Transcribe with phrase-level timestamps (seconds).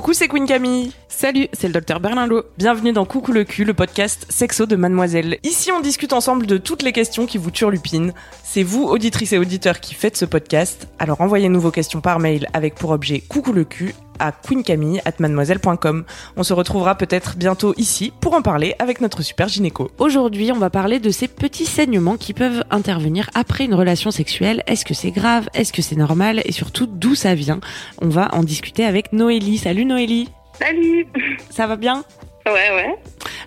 [0.00, 0.92] Coucou, c'est Queen Camille.
[1.08, 2.44] Salut, c'est le docteur Berlinlot.
[2.56, 5.38] Bienvenue dans Coucou le cul, le podcast sexo de Mademoiselle.
[5.42, 8.14] Ici, on discute ensemble de toutes les questions qui vous turlupinent.
[8.42, 10.88] C'est vous, auditrices et auditeurs, qui faites ce podcast.
[10.98, 16.04] Alors envoyez-nous vos questions par mail avec pour objet Coucou le cul à queencamille@mademoiselle.com.
[16.36, 19.90] On se retrouvera peut-être bientôt ici pour en parler avec notre super gynéco.
[19.98, 24.62] Aujourd'hui, on va parler de ces petits saignements qui peuvent intervenir après une relation sexuelle.
[24.66, 25.48] Est-ce que c'est grave?
[25.54, 26.42] Est-ce que c'est normal?
[26.44, 27.60] Et surtout, d'où ça vient?
[28.02, 29.56] On va en discuter avec Noélie.
[29.56, 31.04] Salut Noélie Salut
[31.50, 32.04] Ça va bien?
[32.46, 32.94] Ouais, ouais.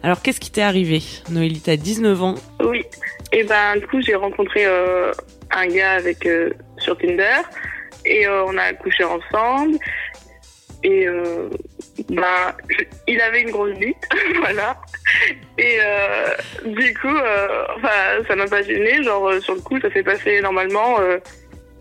[0.04, 2.36] Alors, qu'est-ce qui t'est arrivé Noélie, t'as 19 ans.
[2.62, 2.84] Oui.
[3.32, 5.12] Et ben, du coup, j'ai rencontré euh,
[5.52, 7.38] un gars avec euh, sur Tinder
[8.06, 9.78] et euh, on a couché ensemble.
[10.84, 11.08] Et
[12.10, 13.96] ben, je- il avait une grosse bite,
[14.42, 14.76] voilà.
[15.58, 15.78] Et
[16.66, 17.08] du coup,
[17.78, 19.02] enfin, ça m'a pas gêné.
[19.02, 20.98] Genre, sur le coup, ça s'est passé normalement.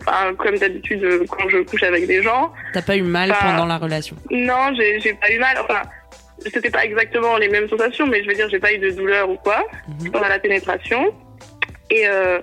[0.05, 2.51] Enfin, comme d'habitude, euh, quand je couche avec des gens.
[2.73, 5.57] T'as pas eu mal pendant la relation Non, j'ai pas eu mal.
[5.63, 5.81] Enfin,
[6.45, 9.29] c'était pas exactement les mêmes sensations, mais je veux dire, j'ai pas eu de douleur
[9.29, 10.11] ou quoi Mhm.
[10.11, 11.13] pendant la pénétration.
[11.89, 12.39] Et euh,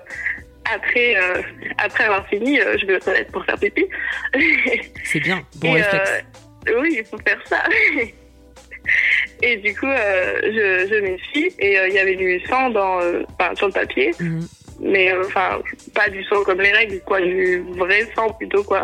[0.73, 1.41] après, euh,
[1.77, 3.85] après avoir fini, euh, je vais aux toilettes pour faire pipi.
[5.03, 5.41] C'est bien.
[5.57, 6.23] Bon Et, réflexe.
[6.79, 7.63] oui, il faut faire ça.
[9.43, 12.99] et du coup, je, je m'essuie et il y avait du sang dans,
[13.55, 14.47] sur le papier, Mhm.
[14.81, 15.59] Mais euh, enfin
[15.93, 18.83] pas du sang comme les règles, quoi, du vrai sang plutôt quoi.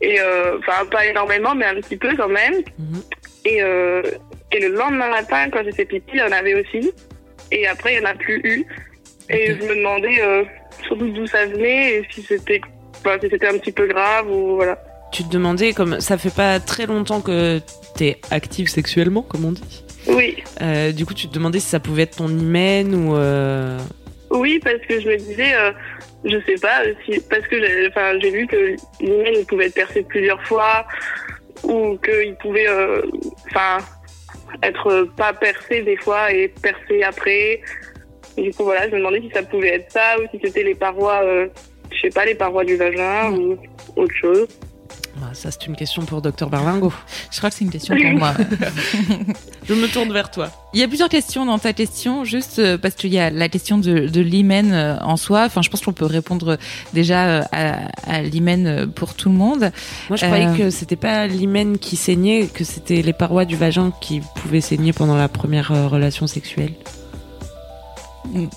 [0.00, 2.54] Et euh, enfin pas énormément, mais un petit peu quand même.
[2.78, 3.02] Mhm.
[3.46, 4.02] Et euh,
[4.52, 6.92] et le lendemain matin, quand j'ai fait pipi, il y en avait aussi.
[7.50, 8.66] Et après, il n'y en a plus eu.
[9.30, 10.44] Et je me demandais euh,
[10.86, 12.60] surtout d'où ça venait et si c'était
[13.20, 14.78] si c'était un petit peu grave ou voilà.
[15.12, 17.60] Tu te demandais, comme ça fait pas très longtemps que
[17.96, 19.84] t'es active sexuellement, comme on dit.
[20.08, 23.16] Oui, Euh, du coup, tu te demandais si ça pouvait être ton hymen ou.
[23.16, 23.78] euh,
[24.34, 25.72] oui, parce que je me disais, euh,
[26.24, 30.42] je sais pas, si, parce que j'ai vu que l'hymen il pouvait être percé plusieurs
[30.46, 30.86] fois
[31.62, 33.02] ou qu'il pouvait euh,
[33.46, 33.78] enfin
[34.62, 37.60] être pas percé des fois et percé après.
[38.36, 40.74] Du coup, voilà, je me demandais si ça pouvait être ça ou si c'était les
[40.74, 41.46] parois, euh,
[41.92, 43.56] je sais pas, les parois du vagin ou
[43.96, 44.48] autre chose.
[45.22, 46.92] Ah, ça, c'est une question pour Docteur Berlingo.
[47.30, 48.34] Je crois que c'est une question pour moi.
[49.68, 50.50] Je me tourne vers toi.
[50.74, 53.48] Il y a plusieurs questions dans ta question, juste euh, parce qu'il y a la
[53.48, 55.44] question de, de l'hymen euh, en soi.
[55.46, 56.58] Enfin, je pense qu'on peut répondre
[56.92, 59.70] déjà euh, à, à l'hymen pour tout le monde.
[60.08, 63.56] Moi, je Euh, croyais que c'était pas l'hymen qui saignait, que c'était les parois du
[63.56, 66.72] vagin qui pouvaient saigner pendant la première relation sexuelle.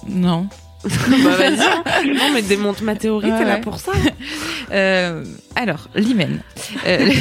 [0.07, 0.47] Non.
[0.83, 0.89] bah
[1.37, 1.57] vas-y.
[2.17, 3.91] non, mais démonte ma théorie, Ouais, t'es là pour ça.
[4.71, 5.23] Euh,
[5.55, 6.41] alors, l'hymen.
[6.85, 7.11] Euh,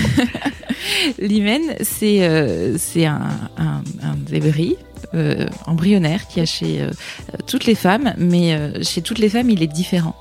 [1.19, 3.21] l'hymen, c'est euh, un,
[3.57, 4.77] un, un débris
[5.15, 6.91] euh, embryonnaire qui a chez euh,
[7.47, 10.17] toutes les femmes, mais chez toutes les femmes, il est différent.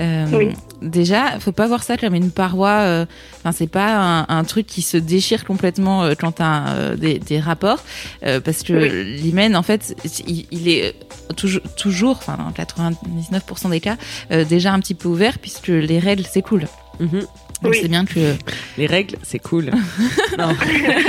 [0.00, 0.48] Euh, Oui.
[0.82, 2.68] Déjà, faut pas voir ça comme une paroi.
[2.70, 3.06] euh,
[3.38, 7.18] Enfin, c'est pas un, un truc qui se déchire complètement euh, quand t'as euh, des,
[7.18, 7.78] des rapports,
[8.24, 9.16] euh, parce que Oui.
[9.22, 9.94] l'hymen, en fait,
[10.26, 10.94] il, il est
[11.36, 13.96] toujours, toujours, enfin, dans 99% des cas,
[14.30, 16.68] euh, déjà un petit peu ouvert puisque les règles s'écoulent.
[17.00, 17.20] Mhm.
[17.62, 17.78] Donc Oui.
[17.82, 18.34] c'est bien que
[18.76, 19.70] Les règles, c'est cool.
[20.38, 20.54] non.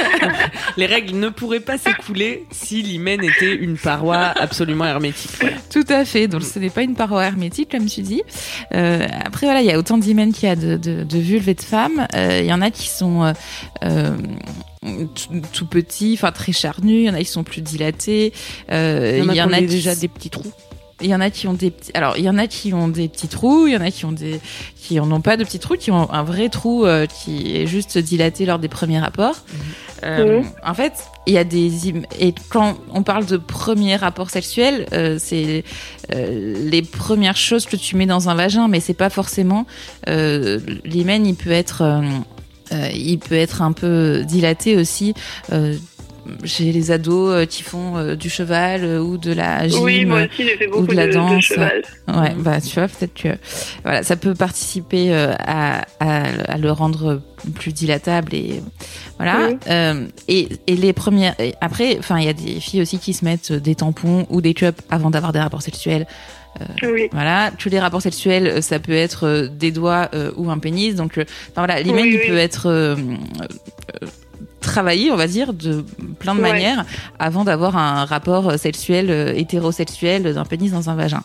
[0.78, 5.32] Les règles ne pourraient pas s'écouler si l'hymen était une paroi absolument hermétique.
[5.40, 5.58] Voilà.
[5.72, 6.28] tout à fait.
[6.28, 8.22] Donc ce n'est pas une paroi hermétique comme tu dis.
[8.74, 11.50] Euh, après voilà, il y a autant d'hymens qu'il y a de, de, de vulves
[11.50, 12.08] et de femmes.
[12.16, 13.34] Euh, Il y en a qui sont
[13.84, 14.12] euh,
[14.84, 17.02] tout, tout petits, enfin très charnus.
[17.02, 18.34] Il y en a qui sont plus dilatés.
[18.72, 20.52] Euh, Il y en a, qui ont qui- déjà des petits trous.
[21.02, 21.92] Il y en a qui ont des petits.
[21.94, 23.68] Alors, il y en a qui ont des petits trous.
[23.68, 24.40] Il y en a qui ont des
[24.78, 27.68] qui en ont pas de petits trous, qui ont un vrai trou euh, qui est
[27.68, 29.36] juste dilaté lors des premiers rapports.
[30.04, 30.46] Euh, Mhm.
[30.64, 30.94] En fait,
[31.26, 31.90] il y a des
[32.20, 35.64] et quand on parle de premiers rapports sexuels, euh, c'est
[36.14, 39.66] euh, les premières choses que tu mets dans un vagin, mais c'est pas forcément
[40.08, 41.26] euh, l'hymen.
[41.26, 42.02] Il peut être euh,
[42.72, 45.14] euh, il peut être un peu dilaté aussi.
[46.44, 50.06] Chez les ados euh, qui font euh, du cheval euh, ou de la gym Oui,
[50.06, 51.44] moi aussi, fait beaucoup de la de, de danse.
[51.44, 51.82] cheval.
[52.08, 53.30] Ouais, bah tu vois, peut-être que
[53.84, 56.24] voilà, ça peut participer à, à,
[56.54, 57.22] à le rendre
[57.54, 58.62] plus dilatable et
[59.18, 59.48] voilà.
[59.50, 59.58] Oui.
[59.70, 63.14] Euh, et, et les premières, et après, enfin, il y a des filles aussi qui
[63.14, 66.08] se mettent des tampons ou des cups avant d'avoir des rapports sexuels.
[66.84, 67.10] Oui.
[67.12, 70.96] Voilà, tous les rapports sexuels, ça peut être des doigts euh, ou un pénis.
[70.96, 71.28] Donc, enfin
[71.66, 72.96] voilà, l'hymen Oui, il peut être
[74.66, 75.86] travaillé, on va dire, de
[76.20, 76.52] plein de Ouais.
[76.52, 76.86] manières
[77.20, 81.24] avant d'avoir un rapport sexuel euh, hétérosexuel d'un pénis dans un vagin.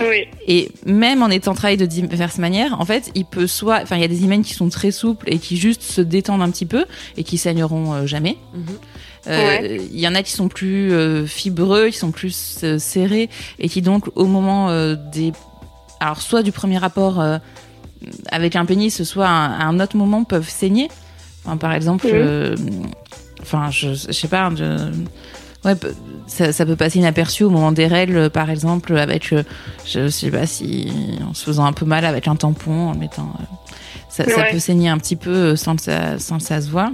[0.00, 0.24] Oui.
[0.46, 4.02] Et même en étant travaillé de diverses manières, en fait, il peut soit, enfin, il
[4.02, 6.66] y a des hymens qui sont très souples et qui juste se détendent un petit
[6.66, 6.86] peu
[7.16, 8.38] et qui saigneront euh, jamais.
[8.54, 8.62] Mhm.
[9.28, 13.28] Euh, Il y en a qui sont plus euh, fibreux, qui sont plus euh, serrés
[13.58, 14.70] et qui donc au moment
[15.12, 15.32] des,
[15.98, 17.20] alors soit du premier rapport
[18.30, 20.88] avec un pénis, soit à un, à un autre moment peuvent saigner.
[21.46, 22.56] Enfin, par exemple, euh,
[23.40, 24.50] enfin, je, je sais pas.
[24.56, 24.90] je-
[25.64, 25.74] Ouais,
[26.28, 29.42] ça, ça peut passer inaperçu au moment des règles, par exemple, avec, euh,
[29.84, 30.92] je sais pas si,
[31.28, 33.42] en se faisant un peu mal avec un tampon, en mettant, euh,
[34.08, 36.92] ça, peut saigner un petit peu sans que ça, sans que ça se voit.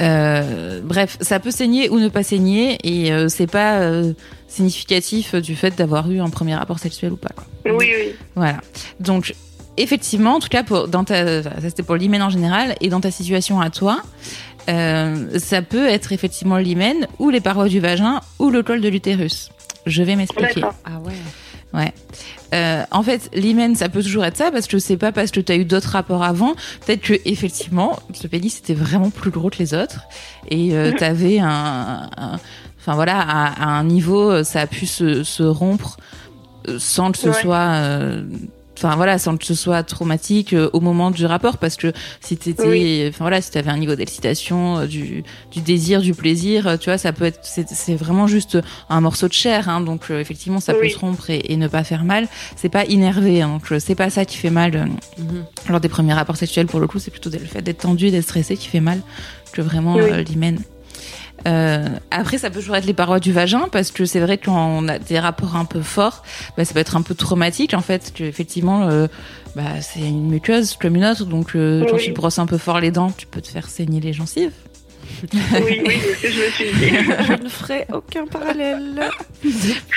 [0.00, 4.12] Euh, bref, ça peut saigner ou ne pas saigner, et euh, c'est pas euh,
[4.48, 7.30] significatif du fait d'avoir eu un premier rapport sexuel ou pas.
[7.34, 7.44] Quoi.
[7.74, 8.14] Oui, oui.
[8.34, 8.58] Voilà.
[8.98, 9.34] Donc,
[9.82, 13.00] effectivement, en tout cas, pour, dans ta, ça c'était pour l'hymen en général, et dans
[13.00, 14.02] ta situation à toi,
[14.68, 18.88] euh, ça peut être effectivement l'hymen ou les parois du vagin ou le col de
[18.88, 19.50] l'utérus.
[19.86, 20.62] Je vais m'expliquer.
[20.84, 21.12] Ah ouais.
[21.72, 21.92] Ouais.
[22.52, 25.38] Euh, en fait, l'hymen, ça peut toujours être ça parce que c'est pas parce que
[25.38, 26.54] tu as eu d'autres rapports avant.
[26.84, 30.00] Peut-être que effectivement, ce pénis était vraiment plus gros que les autres
[30.48, 32.40] et euh, t'avais un, un-
[32.80, 35.96] enfin voilà, à, à un niveau, ça a pu se, se rompre
[36.68, 37.40] euh, sans que ce Ouais.
[37.40, 38.24] soit, euh,
[38.82, 42.36] enfin voilà, sans que ce soit traumatique euh, au moment du rapport parce que si
[42.36, 43.06] t'étais, Oui.
[43.08, 45.22] enfin voilà, si t'avais un niveau d'excitation, euh, du,
[45.52, 49.28] du désir, du plaisir, euh, tu vois, ça peut être, c'est vraiment juste un morceau
[49.28, 52.26] de chair, hein, donc effectivement ça peut se rompre et, et ne pas faire mal.
[52.56, 54.88] C'est pas innervé, hein, donc c'est pas ça qui fait mal
[55.18, 55.44] Mhm.
[55.68, 58.10] lors des premiers rapports sexuels pour le coup, c'est plutôt le fait d'être tendu et
[58.10, 59.00] d'être stressé qui fait mal
[59.52, 60.24] que vraiment Oui.
[60.24, 60.58] l'hymen.
[61.46, 64.46] Euh, après, ça peut toujours être les parois du vagin parce que c'est vrai que
[64.46, 66.22] quand on a des rapports un peu forts,
[66.56, 68.12] bah, ça peut être un peu traumatique en fait.
[68.14, 69.06] Que effectivement, euh,
[69.56, 72.80] bah, c'est une muqueuse comme une autre, donc euh, quand tu brosses un peu fort
[72.80, 74.52] les dents, tu peux te faire saigner les gencives.
[75.32, 76.96] Oui, oui, c'est ce que je me suis dit.
[77.26, 79.00] Je ne ferai aucun parallèle.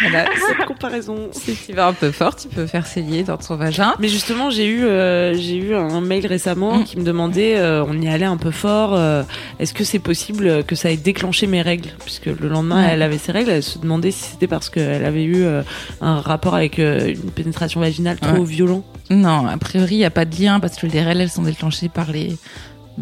[0.02, 0.25] Voilà.
[0.48, 1.30] Cette comparaison.
[1.31, 3.94] si tu vas un peu fort, tu peux faire saigner dans ton vagin.
[4.00, 6.84] Mais justement, j'ai eu, euh, j'ai eu un mail récemment Mm.
[6.86, 9.24] qui me demandait, euh, on y allait un peu fort, euh,
[9.60, 11.90] est-ce que c'est possible que ça ait déclenché mes règles?
[12.04, 15.24] Puisque le lendemain, elle avait ses règles, elle se demandait si c'était parce qu'elle avait
[15.24, 15.62] eu euh,
[16.02, 18.44] un rapport avec euh, une pénétration vaginale trop Ouais.
[18.46, 18.84] violent.
[19.10, 21.44] Non, a priori, il n'y a pas de lien parce que les règles, elles sont
[21.44, 22.36] déclenchées par les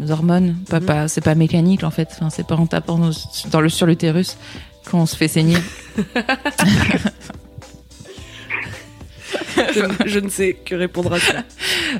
[0.08, 0.56] hormones.
[0.68, 0.86] Pas, Mhm.
[0.86, 2.08] pas, c'est pas mécanique en fait.
[2.12, 3.10] Enfin, c'est pas en tapant dans,
[3.50, 4.36] dans le, sur l'utérus
[4.90, 5.58] qu'on se fait saigner.
[9.74, 11.42] je, je ne sais que répondre à ça.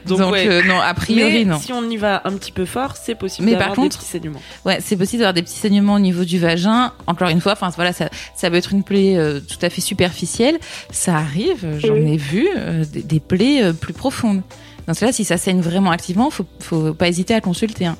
[0.06, 0.46] Donc, Donc, ouais.
[0.48, 1.58] euh, non, a priori, Mais non.
[1.58, 3.98] si on y va un petit peu fort, c'est possible Mais d'avoir par des contre-
[3.98, 4.40] petits saignements.
[4.64, 6.92] Ouais, c'est possible d'avoir des petits saignements au niveau du vagin.
[7.06, 9.80] Encore une fois, enfin voilà, ça, ça peut être une plaie euh, tout à fait
[9.80, 10.58] superficielle.
[10.90, 12.12] Ça arrive, j'en Oui.
[12.12, 14.42] ai vu euh, des, des plaies plus profondes.
[14.86, 17.86] Dans ce cas-là, si ça saigne vraiment activement, faut, faut pas hésiter à consulter.
[17.86, 17.96] Hein.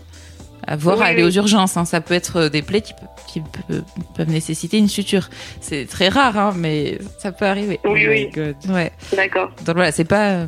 [0.66, 1.28] À voir, Oui, à aller oui.
[1.28, 1.76] aux urgences.
[1.76, 1.84] Hein.
[1.84, 2.98] Ça peut être euh, des plaies qui, pe-
[3.32, 3.82] qui pe-
[4.16, 5.28] peuvent nécessiter une suture.
[5.60, 7.80] C'est très rare, hein, mais ça peut arriver.
[7.84, 8.26] Oui, Oh oui.
[8.26, 8.56] my God.
[8.68, 8.92] Ouais.
[9.16, 9.50] D'accord.
[9.64, 10.30] Donc voilà, c'est pas.
[10.30, 10.46] euh,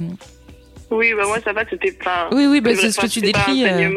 [0.93, 2.29] Oui, bah moi ça va, c'était pas.
[2.31, 3.65] Oui, oui, bah, c'est ce que tu décris.
[3.67, 3.91] un euh,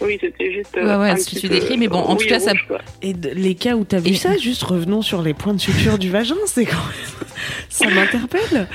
[0.00, 0.74] Oui, c'était juste.
[0.76, 2.78] Ouais, ouais, un ce que tu décris, mais bon, en tout cas, ça- quoi.
[3.02, 5.98] Et les cas où t'as vu Et- ça, juste revenons sur les points de suture
[5.98, 7.28] du vagin, c'est quand même...
[7.70, 8.68] Ça m'interpelle.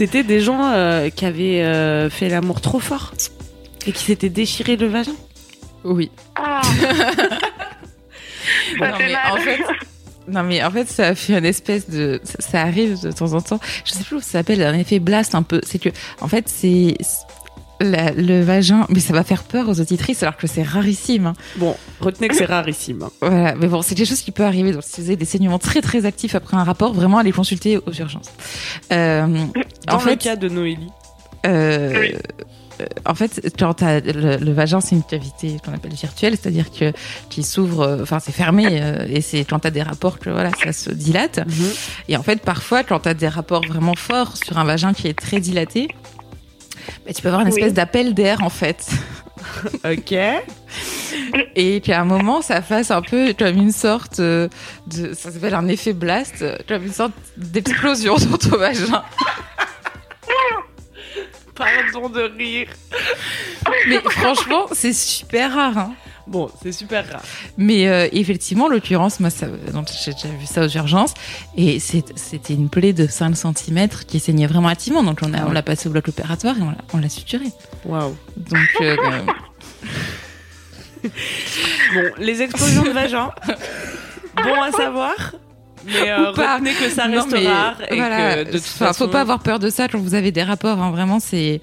[0.00, 3.12] C'était des gens euh, qui avaient euh, fait l'amour trop fort
[3.86, 5.12] et qui s'étaient déchiré le vagin.
[5.84, 6.10] Oui.
[6.36, 6.62] Ah,
[8.80, 9.32] Non, ça fait mais mal.
[9.32, 9.60] en fait,
[10.26, 13.42] non mais en fait ça fait une espèce de ça, ça arrive de temps en
[13.42, 13.60] temps.
[13.84, 15.60] Je sais plus où ça s'appelle un effet blast un peu.
[15.66, 15.90] C'est que
[16.22, 16.96] en fait c'est
[17.80, 21.26] la- le vagin, mais ça va faire peur aux auditrices alors que c'est rarissime.
[21.26, 21.34] hein.
[21.56, 23.08] Bon, retenez que c'est rarissime.
[23.20, 24.72] Voilà, mais bon c'est quelque chose qui peut arriver.
[24.72, 27.78] Donc si vous avez des saignements très très actifs après un rapport, vraiment allez consulter
[27.78, 28.30] aux urgences.
[28.92, 29.26] Euh,
[29.86, 30.88] Dans en le fait, cas de Noélie.
[31.46, 32.12] euh, Oui.
[32.80, 36.70] euh, en fait, quand t'as le, le vagin, c'est une cavité qu'on appelle virtuelle, c'est-à-dire
[36.70, 36.92] que
[37.28, 40.50] qui s'ouvre, euh, enfin c'est fermé, euh, et c'est quand t'as des rapports que voilà,
[40.64, 41.40] ça se dilate.
[42.08, 45.18] Et en fait, parfois, quand t'as des rapports vraiment forts sur un vagin qui est
[45.18, 45.88] très dilaté,
[47.06, 47.54] bah, tu peux avoir une Oui.
[47.58, 48.86] espèce d'appel d'air en fait,
[49.84, 50.14] Ok.
[51.56, 54.48] et qu'à un moment, ça fasse un peu comme une sorte euh,
[54.86, 59.02] de, ça s'appelle un effet blast, comme une sorte d'explosion dans ton vagin.
[61.54, 62.68] Pardon de rire.
[63.88, 65.76] Mais franchement, c'est super rare.
[65.78, 65.94] Hein.
[66.30, 67.22] Bon, c'est super rare.
[67.58, 71.12] Mais euh, effectivement, l'occurrence, moi, j'ai déjà vu ça aux urgences,
[71.56, 75.02] et c'était une plaie de 5 cm qui saignait vraiment activement.
[75.02, 77.46] Donc on a- on l'a passé au bloc opératoire et on l'a- on l'a suturé.
[77.84, 78.16] Waouh.
[78.36, 78.96] Donc euh,
[81.02, 81.10] Bon,
[82.18, 83.30] les explosions de vagin,
[84.36, 85.14] bon à savoir.
[85.86, 89.06] Mais euh, retenez que ça Non, reste mais rare et voilà, que de toute façon,
[89.06, 90.78] faut pas avoir peur de ça quand vous avez des rapports.
[90.78, 91.60] hein, vraiment, c'est.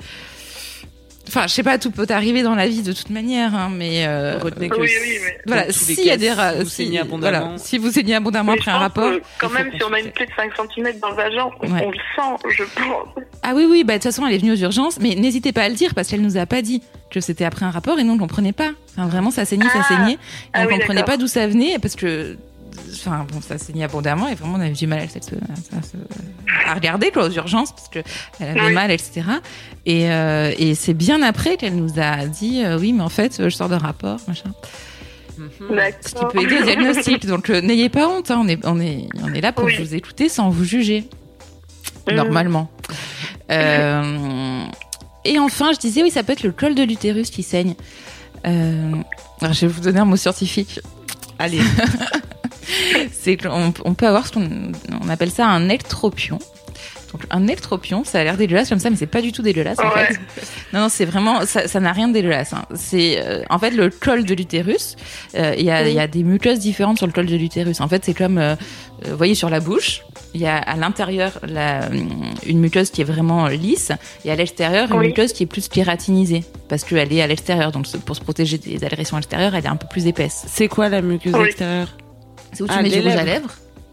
[1.27, 4.05] Enfin, je sais pas, tout peut arriver dans la vie de toute manière, hein, mais
[4.07, 7.39] euh, retenez que Oui, oui, mais- voilà, s'il y a des si vous saignez abondamment.
[7.45, 9.99] voilà, si vous saignez abondamment Mais après un rapport, que quand même, si on a
[9.99, 11.85] une plaie de 5 cm dans le vagin, on, Ouais.
[11.85, 13.07] on le sent, je pense.
[13.43, 15.63] Ah oui, oui, bah, de toute façon, elle est venue aux urgences, mais n'hésitez pas
[15.63, 16.81] à le dire parce qu'elle nous a pas dit
[17.11, 18.71] que c'était après un rapport et nous, on comprenait pas.
[18.97, 19.87] Enfin, vraiment, ça saignait, ça Ah.
[19.87, 20.13] saignait.
[20.13, 20.17] Et
[20.53, 22.37] Ah on oui, comprenait pas d'où ça venait parce que,
[22.93, 26.73] enfin, bon, ça saignait abondamment et vraiment, on avait du mal à, se- à à
[26.73, 27.99] regarder, quoi, aux urgences parce que
[28.39, 28.73] elle avait Oui.
[28.73, 29.21] mal, etc.
[29.85, 33.41] Et, euh, et c'est bien après qu'elle nous a dit, euh, oui, mais en fait,
[33.43, 34.51] je sors d'un rapport, machin.
[35.37, 35.47] Mhm.
[36.01, 37.25] Ce qui peut aider au diagnostic.
[37.25, 39.75] Donc, euh, n'ayez pas honte, hein, on, est, on, est, on est là pour Oui.
[39.79, 41.07] vous écouter sans vous juger.
[42.07, 42.15] Mhm.
[42.15, 42.69] Normalement.
[43.49, 47.75] Et enfin, je disais, oui, ça peut être le col de l'utérus qui saigne.
[48.43, 50.79] Alors, je vais vous donner un mot scientifique.
[51.39, 51.59] Allez,
[53.11, 54.71] C'est qu'on on peut avoir ce qu'on
[55.03, 56.39] on appelle ça un ectropion.
[57.13, 59.79] Donc un ectropion, ça a l'air dégueulasse comme ça, mais c'est pas du tout dégueulasse
[59.79, 60.07] en Ouais.
[60.07, 60.19] fait.
[60.73, 62.51] Non, non, c'est vraiment, ça ça n'a rien de dégueulasse.
[62.51, 62.65] hein.
[62.75, 64.97] C'est euh, en fait le col de l'utérus.
[65.35, 67.79] euh, Il y, a, il y a des muqueuses différentes sur le col de l'utérus.
[67.79, 68.55] En fait, c'est comme, euh,
[69.05, 70.01] vous voyez sur la bouche,
[70.33, 71.39] il y a à l'intérieur
[72.45, 73.93] une muqueuse qui est vraiment lisse
[74.25, 75.07] et à l'extérieur une Oui.
[75.07, 77.71] muqueuse qui est plus kératinisée parce qu'elle est à l'extérieur.
[77.71, 80.43] Donc pour se protéger des agressions extérieures, elle est un peu plus épaisse.
[80.49, 81.45] c'est quoi la muqueuse Oui.
[81.47, 81.87] extérieure?
[82.53, 83.49] C'est où tu Ah, mets les du rouge à lèvres.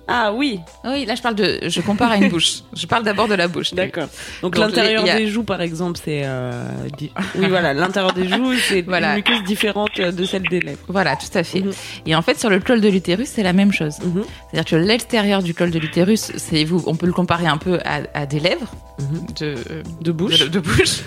[0.07, 2.57] Ah oui, Oui, là je parle de, je compare à une bouche.
[2.77, 3.73] Je parle d'abord de la bouche.
[3.73, 4.03] d'accord.
[4.43, 6.63] Donc, Donc, l'intérieur a- des joues, par exemple, c'est euh,
[6.99, 9.13] di- oui voilà, l'intérieur des joues, c'est Voilà.
[9.13, 10.79] une muqueuse différente de celle des lèvres.
[10.89, 11.61] Voilà, tout à fait.
[11.63, 11.73] Mhm.
[12.05, 13.95] Et en fait, sur le col de l'utérus, c'est la même chose.
[14.05, 14.25] Mhm.
[14.51, 17.79] C'est-à-dire que l'extérieur du col de l'utérus, c'est vous, on peut le comparer un peu
[17.87, 19.27] à, à des lèvres, Mhm.
[19.41, 19.55] de,
[20.03, 20.39] De bouche.
[20.41, 20.99] de, de bouche,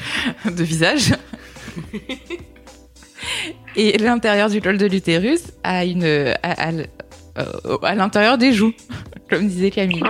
[0.46, 1.12] de visage.
[3.76, 6.84] Et l'intérieur du col de l'utérus a une, l- euh,
[7.84, 8.74] à l'intérieur des joues,
[9.30, 10.02] comme disait Camille.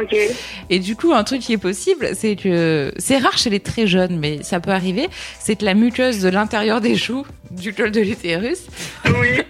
[0.69, 3.87] Et du coup, un truc qui est possible, c'est que c'est rare chez les très
[3.87, 7.91] jeunes, mais ça peut arriver, c'est que la muqueuse de l'intérieur des joues du col
[7.91, 8.59] de l'utérus
[9.05, 9.41] Oui.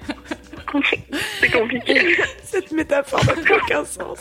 [1.39, 2.17] C'est compliqué.
[2.43, 4.19] Cette métaphore n'a plus aucun sens.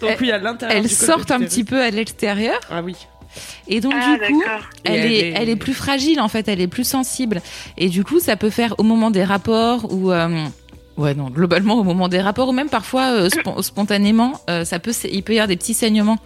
[0.00, 2.94] Donc oui, à l'intérieur elles sortent un petit peu à l'extérieur Ah oui.
[3.68, 4.42] et donc Ah, du coup
[4.84, 7.42] elle Et elle est, est- elle est plus fragile en fait elle est plus sensible
[7.76, 10.28] et du coup ça peut faire au moment des rapports ou euh,
[10.98, 14.78] ouais non globalement au moment des rapports ou même parfois euh, spon- spontanément euh, ça
[14.78, 16.18] peut il peut y avoir des petits saignements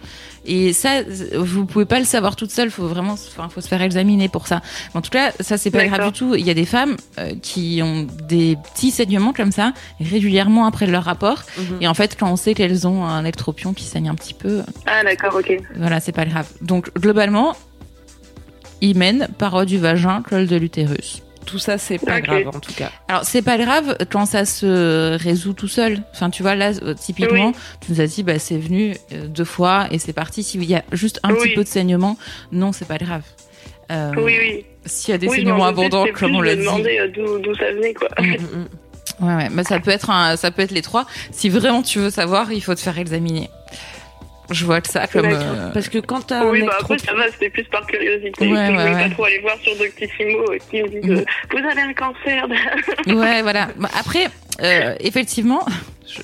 [0.45, 1.03] et ça
[1.37, 4.47] vous pouvez pas le savoir toute seule faut vraiment enfin faut se faire examiner pour
[4.47, 4.61] ça
[4.93, 7.33] en tout cas ça c'est pas grave du tout il y a des femmes euh,
[7.41, 11.77] qui ont des petits saignements comme ça régulièrement après leur rapport Mhm.
[11.81, 14.63] et en fait quand on sait qu'elles ont un ectropion qui saigne un petit peu
[14.85, 15.57] Ah, d'accord, ok.
[15.77, 16.47] voilà, c'est pas grave.
[16.61, 17.55] Donc, globalement,
[18.81, 21.22] hymen, paroi du vagin, col de l'utérus.
[21.45, 22.91] Tout ça, c'est pas grave en tout cas.
[23.07, 25.99] Alors, c'est pas grave quand ça se résout tout seul.
[26.13, 27.53] Enfin, tu vois, là, euh, typiquement, Oui.
[27.81, 30.43] tu nous as dit, bah, c'est venu euh, deux fois et c'est parti.
[30.43, 31.39] S'il y a juste un Oui.
[31.39, 32.17] petit peu de saignement,
[32.51, 33.23] non, c'est pas grave.
[33.91, 34.65] Euh, Oui, oui.
[34.85, 36.61] S'il y a des oui, saignements abondants, comme plus on l'a dit.
[36.61, 38.09] demander euh, d'où d'où ça venait, quoi.
[38.19, 38.25] Mm.
[38.31, 38.67] Mhm.
[39.21, 41.05] Ouais, ouais, bah, ça peut être un, ça peut être les trois.
[41.31, 43.49] Si vraiment tu veux savoir, il faut te faire examiner.
[44.51, 45.25] Je vois que ça comme.
[45.25, 47.85] Euh, Parce que quand t'as Oui, un bah après, ectro- ça va, c'était plus par
[47.87, 48.31] curiosité.
[48.41, 49.09] Ouais, je ouais, voulais ouais.
[49.09, 52.47] pas trop aller voir sur Doctissimo euh, qui me disent euh, Vous avez un cancer
[53.07, 53.69] Ouais, voilà.
[53.77, 54.27] Bah, Après,
[54.61, 55.65] euh, effectivement,
[56.07, 56.21] je-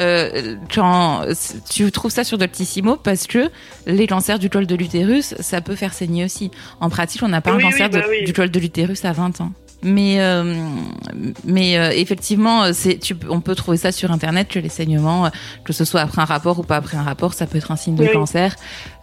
[0.00, 1.24] euh, quand
[1.70, 3.50] tu trouves ça sur Doctissimo parce que
[3.86, 6.50] les cancers du col de l'utérus, ça peut faire saigner aussi.
[6.80, 8.24] En pratique, on n'a pas Oui, un oui, cancer bah de- oui.
[8.24, 9.52] du col de l'utérus à 20 ans.
[9.86, 10.54] Mais euh,
[11.44, 15.28] mais euh, effectivement, c'est tu, on peut trouver ça sur internet que les saignements, euh,
[15.62, 17.76] que ce soit après un rapport ou pas après un rapport, ça peut être un
[17.76, 18.12] signe de Oui.
[18.12, 18.56] cancer.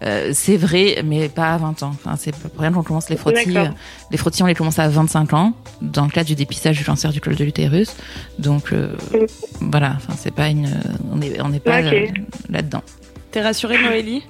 [0.03, 1.91] Euh, c'est vrai, mais pas à 20 ans.
[1.93, 3.55] Enfin, c'est pas pour rien qu'on commence les frottis.
[3.55, 3.67] Euh,
[4.09, 7.11] les frottis, on les commence à 25 ans dans le cadre du dépistage du cancer
[7.11, 7.95] du col de l'utérus.
[8.39, 9.19] Donc euh, Oui.
[9.59, 10.67] voilà, enfin c'est pas une,
[11.13, 12.07] on est on n'est pas euh,
[12.49, 12.81] là-dedans.
[13.29, 14.23] T'es rassurée, Noélie?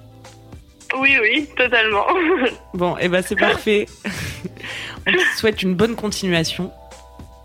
[1.00, 2.03] Oui, oui, totalement.
[2.74, 3.86] Bon, et ben c'est parfait.
[5.08, 6.72] On te souhaite une bonne continuation.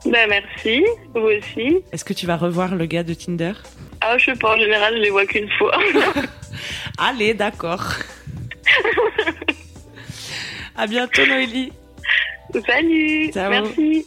[0.05, 0.85] bah, merci,
[1.15, 1.79] vous aussi.
[1.93, 3.53] Est-ce que tu vas revoir le gars de Tinder?
[4.01, 5.77] Ah, je sais pas, en général, je les vois qu'une fois.
[6.99, 7.85] Allez, d'accord.
[10.77, 11.73] à bientôt, Noélie.
[12.67, 13.51] Salut, Ciao.
[13.51, 14.07] merci.